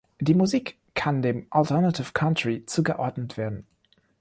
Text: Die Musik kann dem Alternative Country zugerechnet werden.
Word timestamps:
Die 0.19 0.33
Musik 0.33 0.77
kann 0.95 1.21
dem 1.21 1.45
Alternative 1.51 2.11
Country 2.13 2.63
zugerechnet 2.65 3.37
werden. 3.37 3.67